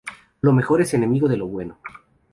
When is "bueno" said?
1.47-1.77